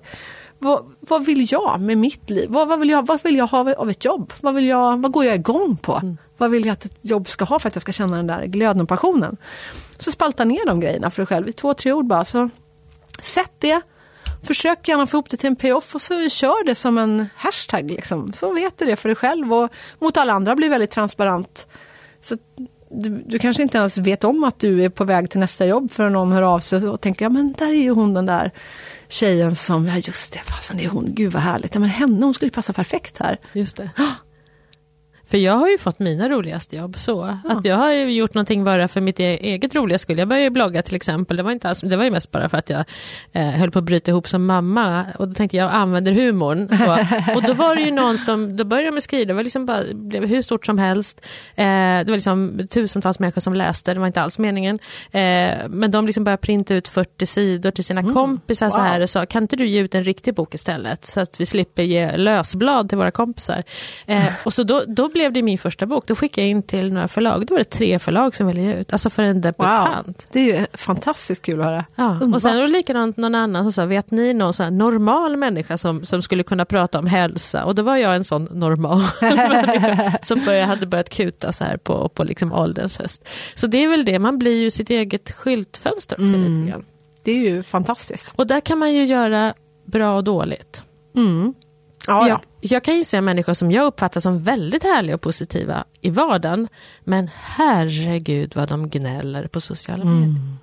[0.59, 2.51] vad, vad, vill jag med mitt liv?
[2.51, 4.33] Vad, vad, vill jag, vad vill jag ha av ett jobb?
[4.40, 5.92] Vad, vill jag, vad går jag igång på?
[6.03, 6.18] Mm.
[6.37, 8.44] Vad vill jag att ett jobb ska ha för att jag ska känna den där
[8.44, 9.37] glöden och passionen?
[9.99, 12.25] Så spalta ner de grejerna för dig själv i två, tre ord bara.
[12.25, 12.51] Så
[13.21, 13.81] sätt det,
[14.42, 17.90] försök gärna få ihop det till en payoff och så kör det som en hashtag.
[17.90, 18.33] Liksom.
[18.33, 21.68] Så vet du det för dig själv och mot alla andra blir väldigt transparent.
[22.23, 22.37] Så
[22.90, 25.90] du, du, kanske inte ens vet om att du är på väg till nästa jobb
[25.90, 28.53] förrän någon hör av sig och tänker ja men där är ju hon den där
[29.09, 32.27] tjejen som, ja just det, fasen det är hon, gud vad härligt, ja, men henne,
[32.27, 33.38] hon skulle passa perfekt här.
[33.53, 33.90] Just det.
[35.31, 37.38] För jag har ju fått mina roligaste jobb så.
[37.45, 37.51] Ja.
[37.51, 40.19] Att jag har ju gjort någonting bara för mitt e- eget roliga skull.
[40.19, 41.37] Jag började ju blogga till exempel.
[41.37, 42.85] Det var, inte alls, det var ju mest bara för att jag
[43.33, 45.05] eh, höll på att bryta ihop som mamma.
[45.19, 46.69] Och då tänkte jag, jag använder humorn.
[46.79, 46.93] Så.
[47.37, 49.67] Och då var det ju någon som, då började jag med skriva, det var liksom
[49.67, 51.27] bara, blev hur stort som helst.
[51.55, 54.79] Eh, det var liksom tusentals människor som läste, det var inte alls meningen.
[55.11, 58.14] Eh, men de liksom började printa ut 40 sidor till sina mm.
[58.14, 58.71] kompisar wow.
[58.71, 61.07] så här och sa, kan inte du ge ut en riktig bok istället?
[61.07, 63.62] Så att vi slipper ge lösblad till våra kompisar.
[64.07, 66.07] Eh, och så då, då blev det min första bok.
[66.07, 67.46] Då skickade jag in till några förlag.
[67.46, 68.92] Då var det tre förlag som ville ge ut.
[68.92, 70.07] Alltså för en debutant.
[70.07, 70.14] Wow.
[70.33, 71.85] Det är ju fantastiskt kul att höra.
[71.94, 72.20] Ja.
[72.35, 75.78] Och sen var det likadant någon annan som sa, vet ni någon så normal människa
[75.78, 77.64] som, som skulle kunna prata om hälsa?
[77.64, 81.76] Och då var jag en sån normal människa som började, hade börjat kuta så här
[81.76, 83.28] på, på liksom ålderns höst.
[83.54, 86.54] Så det är väl det, man blir ju sitt eget skyltfönster också mm.
[86.54, 86.85] lite grann.
[87.22, 88.33] Det är ju fantastiskt.
[88.37, 89.54] Och där kan man ju göra
[89.87, 90.83] bra och dåligt.
[91.16, 91.54] Mm.
[92.09, 95.85] Ja, jag, jag, kan ju se människor som jag uppfattar som väldigt härliga och positiva
[96.01, 96.68] i vardagen.
[97.05, 100.21] Men herregud vad de gnäller på sociala mm.
[100.21, 100.57] medier.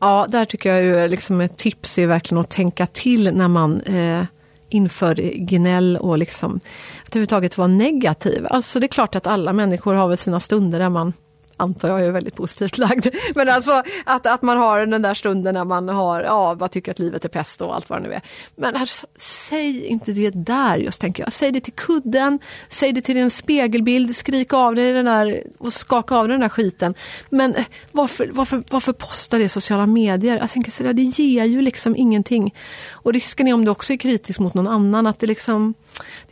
[0.00, 3.80] Ja, där tycker jag ju liksom ett tips är verkligen att tänka till när man
[3.80, 4.24] eh,
[4.68, 6.60] inför gnäll och liksom
[7.04, 8.46] att överhuvudtaget vara negativ.
[8.50, 11.12] Alltså det är klart att alla människor har väl sina stunder där man
[11.60, 13.06] antar jag är väldigt positivt lagd.
[13.34, 16.90] Men alltså att, att man har den där stunden när man har, ja, vad tycker
[16.90, 18.22] att livet är pest och allt vad det nu är.
[18.56, 21.32] Men alltså, säg inte det där just tänker jag.
[21.32, 25.72] Säg det till kudden, säg det till din spegelbild, skrik av dig den där och
[25.72, 26.94] skaka av dig den där skiten.
[27.30, 30.36] Men eh, varför, varför, varför posta det i sociala medier?
[30.36, 32.54] Jag tänker så där, det ger ju liksom ingenting.
[32.92, 35.74] Och risken är om du också är kritisk mot någon annan att det liksom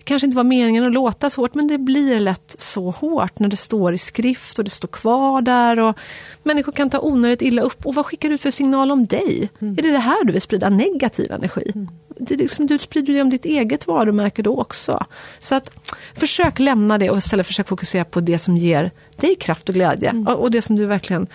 [0.04, 3.48] kanske inte var meningen att låta så hårt men det blir lätt så hårt när
[3.48, 5.78] det står i skrift och det står kvar där.
[5.78, 5.98] Och
[6.42, 7.86] människor kan ta onödigt illa upp.
[7.86, 9.50] Och vad skickar du för signal om dig?
[9.60, 9.78] Mm.
[9.78, 11.72] Är det det här du vill sprida, negativ energi?
[11.74, 11.88] Mm.
[12.20, 15.06] Det är liksom, du sprider ju om ditt eget varumärke då också.
[15.38, 15.70] Så att
[16.14, 20.10] försök lämna det och istället försök fokusera på det som ger dig kraft och glädje.
[20.10, 20.26] Mm.
[20.26, 21.26] Och, och det som du verkligen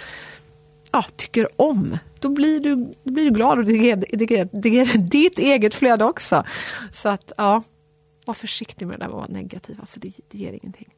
[0.92, 1.98] ja, tycker om.
[2.20, 6.06] Då blir du, då blir du glad och det det, det är ditt eget flöde
[6.06, 6.44] också.
[6.92, 7.64] Så att ja,
[8.28, 10.94] var försiktig med det där med att vara negativ, alltså det, det ger ingenting.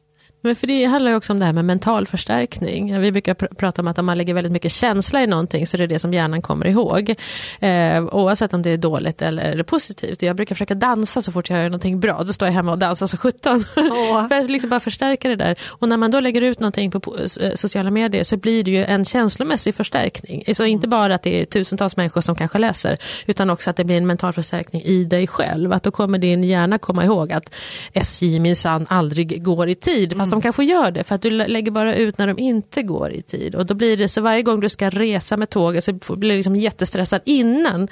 [0.46, 3.00] Men för det handlar ju också om det här med mental förstärkning.
[3.00, 5.76] Vi brukar pr prata om att om man lägger väldigt mycket känsla i någonting så
[5.76, 7.14] är det det som hjärnan kommer ihåg.
[7.60, 10.22] Eh, oavsett om det är dåligt eller positivt.
[10.22, 12.22] Jag brukar försöka dansa så fort jag gör någonting bra.
[12.22, 13.56] Då står jag hemma och dansar så sjutton.
[13.76, 14.28] Oh.
[14.28, 15.56] för att liksom bara förstärka det där.
[15.62, 18.84] Och när man då lägger ut någonting på eh, sociala medier så blir det ju
[18.84, 20.44] en känslomässig förstärkning.
[20.54, 23.84] Så inte bara att det är tusentals människor som kanske läser utan också att det
[23.84, 25.72] blir en mental förstärkning i dig själv.
[25.72, 27.54] Att då kommer din hjärna komma ihåg att
[27.92, 30.16] SJ minsann aldrig går i tid.
[30.16, 33.12] Fast de kanske gör det för att du lägger bara ut när de inte går
[33.12, 33.54] i tid.
[33.54, 36.36] Och då blir det så varje gång du ska resa med tåget så blir du
[36.36, 37.88] liksom jättestressad innan.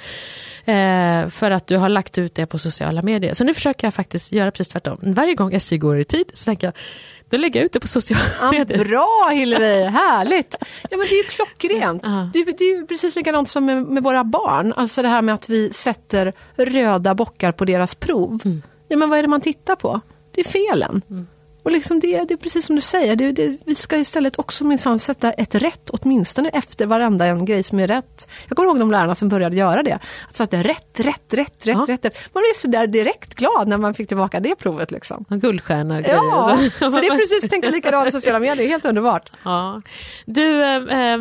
[0.65, 3.33] Eh, för att du har lagt ut det på sociala medier.
[3.33, 4.97] Så nu försöker jag faktiskt göra precis tvärtom.
[5.01, 6.73] Varje gång SJ går i tid så tänker jag
[7.29, 8.85] då lägger jag ut det på sociala ja, medier.
[8.85, 10.55] Bra Hillevi, härligt!
[10.89, 12.03] Ja, men det är ju klockrent.
[12.33, 14.73] Det, är, det är precis likadant som med, med, våra barn.
[14.73, 18.41] Alltså det här med att vi sätter röda bockar på deras prov.
[18.45, 18.61] Mm.
[18.87, 20.01] Ja, men vad är det man tittar på?
[20.35, 21.01] Det är felen.
[21.09, 21.27] Mm.
[21.65, 24.63] Och liksom det, det är precis som du säger, det, det, vi ska istället också
[24.63, 28.27] minsann sätta ett rätt åtminstone efter varenda en grej som är rätt.
[28.47, 29.99] Jag kommer ihåg de lärarna som började göra det.
[30.29, 31.85] Att sätta rätt, rätt, rätt, rätt, ja.
[31.87, 32.03] rätt.
[32.33, 34.91] Man blev så där direkt glad när man fick tillbaka det provet.
[34.91, 35.25] Liksom.
[35.29, 39.31] Guldstjärna och Ja, så det är precis tänka likadant i sociala medier, helt underbart.
[39.43, 39.81] Ja.
[40.25, 41.17] Du, äh,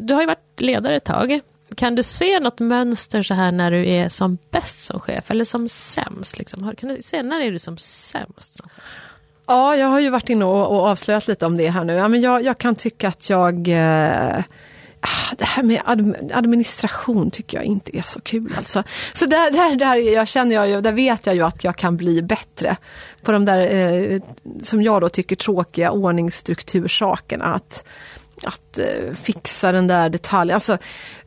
[0.00, 1.40] du har ju varit ledare ett tag.
[1.74, 5.44] Kan du se något mönster så här när du är som bäst som chef eller
[5.44, 6.38] som sämst?
[6.38, 6.74] Liksom?
[6.76, 8.60] Kan du se när är du som sämst?
[9.46, 11.92] Ja, jag har ju varit inne och, och avslöjat lite om det här nu.
[11.92, 13.68] Ja, men jag, jag kan tycka att jag...
[13.68, 14.38] Eh,
[15.00, 15.80] ah, det här med
[16.34, 18.54] administration tycker jag inte är så kul.
[18.56, 18.82] Alltså.
[19.14, 21.96] Så där, där, där jag känner jag ju, där vet jag ju att jag kan
[21.96, 22.76] bli bättre
[23.22, 24.20] på de där, eh,
[24.62, 27.44] som jag då tycker, tråkiga ordningsstruktursakerna.
[27.44, 27.84] Att,
[28.44, 30.54] att eh, fixa den där detaljen.
[30.54, 30.72] Alltså,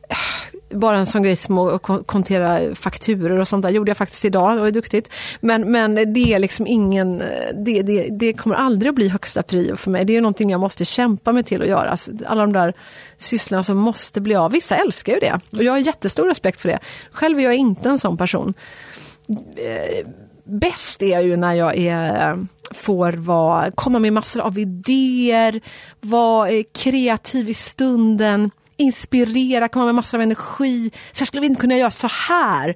[0.08, 4.24] eh, bara en sån grej som att kontera fakturer och sånt där gjorde jag faktiskt
[4.24, 5.12] idag, det var duktigt.
[5.40, 7.18] Men, men det är liksom ingen,
[7.54, 10.04] det, det, det kommer aldrig att bli högsta prio för mig.
[10.04, 11.90] Det är någonting jag måste kämpa mig till att göra.
[11.90, 12.74] Alltså, alla de där
[13.16, 14.52] sysslorna som måste bli av.
[14.52, 16.78] Vissa älskar ju det och jag har jättestor respekt för det.
[17.12, 18.54] Själv är jag inte en sån person.
[19.56, 20.06] Eh,
[20.44, 25.60] bäst är jag ju när jag är, får vara, komma med massor av idéer,
[26.00, 30.90] vara eh, kreativ i stunden inspirera, komma med massor av energi.
[31.12, 32.74] Så jag skulle inte kunna göra så här.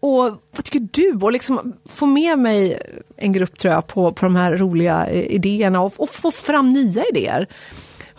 [0.00, 0.22] Och
[0.56, 1.18] vad tycker du?
[1.22, 2.82] Och liksom få med mig
[3.16, 6.68] en grupp tror jag på, på de här roliga eh, idéerna och, och få fram
[6.68, 7.48] nya idéer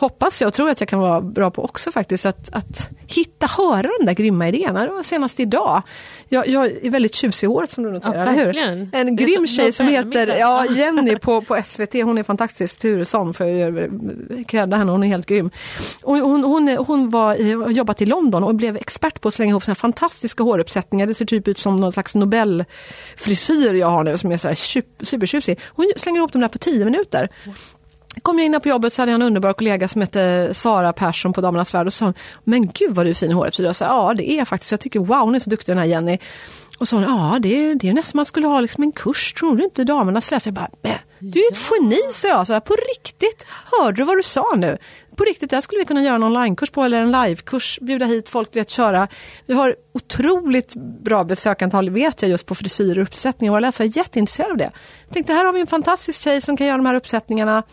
[0.02, 2.26] hoppas jag och tror att jag kan vara bra på också faktiskt.
[2.26, 4.86] Att, att hitta, höra de där grymma idéerna.
[4.86, 5.82] Det var senast idag.
[6.30, 8.90] Jag, jag är väldigt tjusig i håret som du noterar, ja, eller hur?
[8.94, 11.94] En grym tjej som heter ja, Jenny på, på SVT.
[11.94, 12.80] Hon är fantastisk.
[12.80, 13.90] Turesson, för jag
[14.48, 14.92] credda henne.
[14.92, 15.52] Hon är helt grym.
[16.04, 17.36] Och hon, hon, hon var,
[17.70, 21.08] jobbat i London och blev expert på att slänga ihop såna fantastiska håruppsättningar.
[21.08, 24.56] Det ser typ ut som någon slags Nobelfrisyr jag har nu som är så här
[25.06, 25.60] supertjusig.
[25.68, 27.30] Hon slänger ihop dem där på tio minuter
[28.22, 30.94] kom jag in på jobbet så hade jag en underbar kollega som hette eh, Sara
[30.94, 33.54] Persson på Damernas Värld och sa men gud vad du är fin i håret.
[33.54, 35.76] Så jag sa ja det är jag faktiskt, jag tycker wow hon är så duktig
[35.76, 36.18] den här Jenny.
[36.82, 39.56] Och så ja det är, det är nästan man skulle ha liksom en kurs, tror
[39.56, 40.50] du inte damernas läsare?
[40.50, 42.48] Jag bara, du är ett geni, sa jag.
[42.48, 44.78] Så här, på riktigt, hörde du vad du sa nu?
[45.16, 48.30] På riktigt, där skulle vi kunna göra en onlinekurs på eller en livekurs, bjuda hit
[48.30, 49.08] folk, vet köra.
[49.46, 53.52] Vi har otroligt bra besökantal, vet jag, just på frisyr och uppsättningar.
[53.52, 54.72] Våra läsare är jätteintresserade av det.
[55.06, 57.64] Jag tänkte, här har vi en fantastisk tjej som kan göra de här uppsättningarna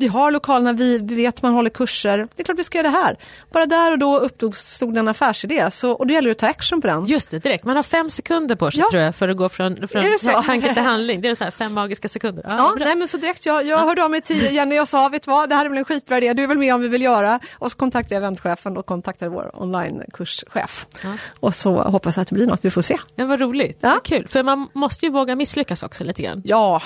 [0.00, 2.18] vi har lokalerna, vi, vi vet man håller kurser.
[2.18, 3.18] Det är klart vi ska göra det här.
[3.52, 6.80] Bara där och då uppstod en affärsidé så, och då gäller det att ta action
[6.80, 7.06] på den.
[7.06, 7.64] Just det, direkt.
[7.64, 8.86] Man har fem sekunder på sig ja.
[8.90, 10.02] tror jag för att gå från, från
[10.46, 11.20] tanke till handling.
[11.20, 12.44] Det är så här fem magiska sekunder.
[12.48, 13.46] Ja, ja nej, men så direkt.
[13.46, 13.86] Jag, jag ja.
[13.86, 15.84] hörde av mig till Jenny och sa, vet du vad, det här är väl en
[15.84, 17.40] skitbra idé, du är väl med om vi vill göra.
[17.52, 20.86] Och så kontaktade jag eventchefen och kontaktade vår onlinekurschef.
[21.02, 21.12] Ja.
[21.40, 22.96] Och så hoppas jag att det blir något, vi får se.
[23.14, 24.00] Ja, vad roligt, ja.
[24.04, 24.28] kul.
[24.28, 26.42] För man måste ju våga misslyckas också lite grann.
[26.44, 26.82] Ja,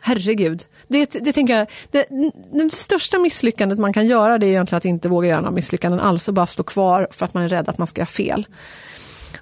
[0.00, 0.64] herregud.
[0.88, 2.06] Det, det tänker jag, det,
[2.58, 6.00] det största misslyckandet man kan göra det är egentligen att inte våga göra några misslyckanden
[6.00, 8.46] alls och bara stå kvar för att man är rädd att man ska göra fel.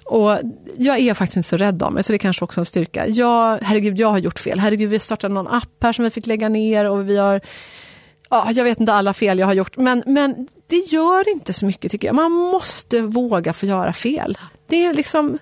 [0.05, 0.39] Och
[0.77, 3.07] jag är faktiskt inte så rädd av mig, så det är kanske också en styrka.
[3.07, 4.59] Jag, herregud, jag har gjort fel.
[4.59, 7.41] Herregud, vi startade någon app här som vi fick lägga ner och vi har
[8.29, 11.65] Ja, jag vet inte alla fel jag har gjort, men, men det gör inte så
[11.65, 12.15] mycket tycker jag.
[12.15, 14.37] Man måste våga få göra fel.
[14.69, 15.39] Det är liksom,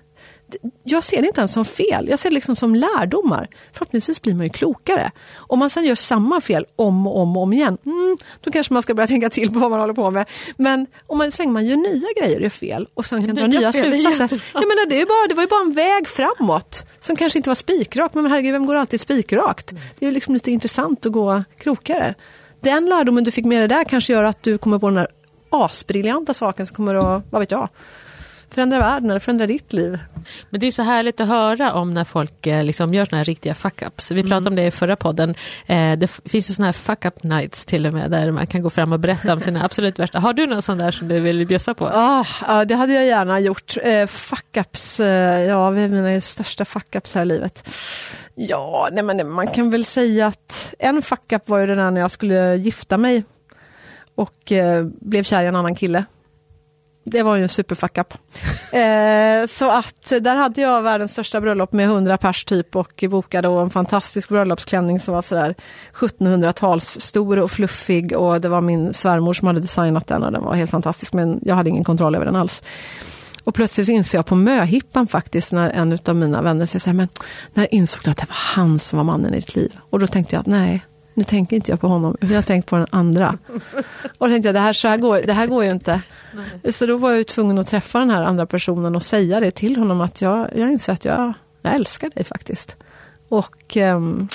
[0.84, 3.48] jag ser det inte ens som fel, jag ser det liksom som lärdomar.
[3.72, 5.10] Förhoppningsvis blir man ju klokare.
[5.34, 8.72] Om man sen gör samma fel om och om och om igen, mm, då kanske
[8.72, 10.28] man ska börja tänka till på vad man håller på med.
[10.56, 13.34] Men om man, så länge man gör nya grejer och gör fel och sen kan
[13.36, 14.42] dra nya slutsatser.
[14.52, 17.50] Jag menar, det, är bara, det var ju bara en väg framåt som kanske inte
[17.50, 19.72] var spikrak, men herregud, vem går alltid spikrakt?
[19.98, 22.14] Det är liksom lite intressant att gå krokare.
[22.60, 25.08] Den lärdomen du fick med dig där kanske gör att du kommer på den här
[25.50, 27.68] asbriljanta saken som kommer att, vad vet jag,
[28.54, 29.98] förändra världen eller förändra ditt liv.
[30.50, 33.24] Men det är så härligt att höra om när folk eh, liksom gör såna här
[33.24, 34.14] riktiga fuck-ups.
[34.14, 34.52] Vi pratade mm.
[34.52, 35.34] om det i förra podden.
[35.66, 38.70] Eh, det finns ju såna här fuck-up nights till och med där man kan gå
[38.70, 40.18] fram och berätta om sina absolut värsta.
[40.18, 41.84] Har du någon sån där som du vill bjussa på?
[41.84, 43.76] Oh, ja, det hade jag gärna gjort.
[43.82, 45.02] Eh, fuck-ups,
[45.48, 47.68] ja, vad är mina största fuck-ups här i livet?
[48.34, 52.00] Ja, nej, men man kan väl säga att en fuck-up var ju den där när
[52.00, 53.24] jag skulle gifta mig
[54.14, 54.52] och
[55.00, 56.04] blev kär i en annan kille
[57.04, 58.14] det var ju en superfuck-up.
[58.72, 63.48] eh, så att där hade jag världens största bröllop med 100 pers typ och bokade
[63.48, 65.54] och en fantastisk bröllopsklänning som var sådär
[65.94, 70.42] 1700-tals stor och fluffig och det var min svärmor som hade designat den och den
[70.42, 72.62] var helt fantastisk men jag hade ingen kontroll över den alls.
[73.44, 76.94] Och plötsligt inser jag på möhippan faktiskt när en av mina vänner säger så här,
[76.94, 77.08] men
[77.54, 79.76] när insåg du att det var han som var mannen i ditt liv?
[79.90, 80.84] Och då tänkte jag att nej,
[81.14, 83.38] nu tänker inte jag på honom, jag har tänkt på den andra.
[84.18, 86.00] Och då tänkte jag, det här, så här går, det här går ju inte.
[86.62, 86.72] Nej.
[86.72, 89.76] Så då var jag tvungen att träffa den här andra personen och säga det till
[89.76, 92.76] honom att jag, jag inser att jag, jag älskar dig faktiskt.
[93.28, 94.28] Och um,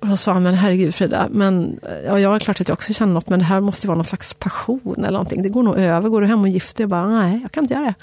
[0.00, 3.12] då sa han, men herregud Frida, men, ja, jag är klart att jag också känner
[3.12, 5.42] något, men det här måste vara någon slags passion eller någonting.
[5.42, 6.82] Det går nog över, går du hem och gifter dig?
[6.82, 7.94] Jag bara, nej, jag kan inte göra det.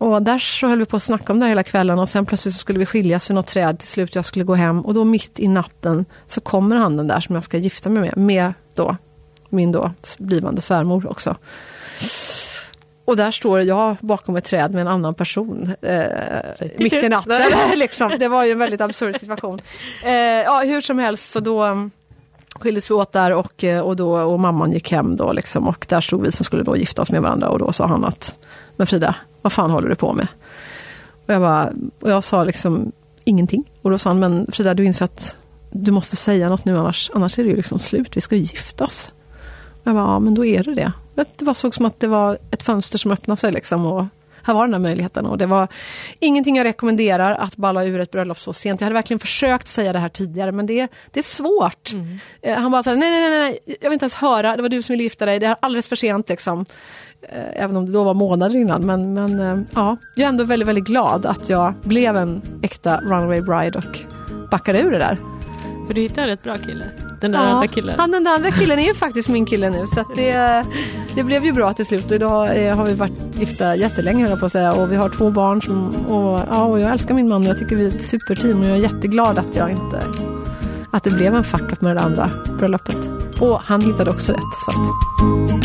[0.00, 2.54] Och där så höll vi på att snacka om det hela kvällen och sen plötsligt
[2.54, 4.14] så skulle vi skiljas vid något träd till slut.
[4.14, 7.34] Jag skulle gå hem och då mitt i natten så kommer han den där som
[7.34, 8.96] jag ska gifta mig med, med då
[9.48, 11.36] min då blivande svärmor också.
[13.04, 16.02] Och där står jag bakom ett träd med en annan person eh,
[16.78, 17.42] mitt i natten.
[17.76, 18.10] liksom.
[18.18, 19.60] Det var ju en väldigt absurd situation.
[20.04, 21.90] Eh, ja, hur som helst, så då mm,
[22.60, 25.86] skildes vi åt där och, eh, och, då, och mamman gick hem då liksom, och
[25.88, 28.34] där stod vi som skulle då gifta oss med varandra och då sa han att
[28.76, 30.26] Men Frida, vad fan håller du på med?
[31.26, 32.92] Och jag, bara, och jag sa liksom
[33.24, 33.64] ingenting.
[33.82, 35.36] Och då sa han, men Frida du inser att
[35.70, 38.42] du måste säga något nu annars, annars är det ju liksom slut, vi ska ju
[38.42, 39.10] gifta oss.
[39.70, 40.92] Och jag bara, ja men då är det det.
[41.14, 44.04] Det var såg som att det var ett fönster som öppnade sig liksom och
[44.42, 45.26] här var den här möjligheten.
[45.26, 45.68] Och det var
[46.18, 48.80] ingenting jag rekommenderar att balla ur ett bröllop så sent.
[48.80, 51.92] Jag hade verkligen försökt säga det här tidigare men det, det är svårt.
[51.92, 52.18] Mm.
[52.42, 54.62] Eh, han bara så här, nej, nej, nej, nej, jag vill inte ens höra, det
[54.62, 56.64] var du som ville gifta dig, det är alldeles för sent liksom.
[57.22, 58.86] Eh, även om det då var månader innan.
[58.86, 63.00] Men, men eh, ja, jag är ändå väldigt, väldigt glad att jag blev en äkta
[63.00, 63.98] runaway bride och
[64.50, 65.18] backade ur det där.
[65.86, 66.84] För du hittade ett bra kille?
[67.20, 67.94] Den där ja, andra killen?
[67.98, 69.86] Han, den där andra killen är ju faktiskt min kille nu.
[69.86, 70.64] Så det,
[71.14, 72.06] det blev ju bra till slut.
[72.06, 74.72] Och idag eh, har vi varit gifta jättelänge höll jag på att säga.
[74.72, 75.62] Och vi har två barn.
[75.62, 78.60] Som, och, ja, och jag älskar min man och jag tycker vi är ett superteam.
[78.60, 80.02] Och jag är jätteglad att jag inte
[80.92, 83.10] att det blev en fuck med det andra bröllopet.
[83.40, 84.40] Och han hittade också rätt.
[84.64, 85.59] Så att...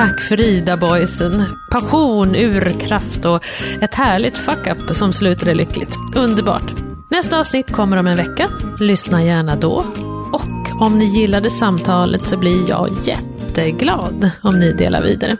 [0.00, 1.44] Tack Frida Boysen!
[1.70, 3.44] Passion, urkraft och
[3.80, 5.96] ett härligt fuck-up som slutade lyckligt.
[6.16, 6.72] Underbart.
[7.10, 8.48] Nästa avsnitt kommer om en vecka.
[8.78, 9.84] Lyssna gärna då.
[10.32, 15.36] Och om ni gillade samtalet så blir jag jätteglad om ni delar vidare.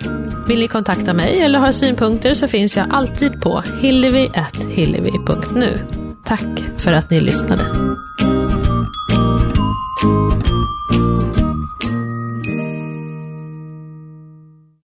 [0.49, 5.79] Vill ni kontakta mig eller ha synpunkter så finns jag alltid på hillevi.hillevi.nu.
[6.25, 7.62] Tack för att ni lyssnade.